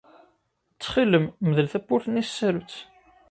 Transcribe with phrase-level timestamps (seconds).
[0.71, 2.75] Ttxil-m mdel tawwurt-nni s tsarut.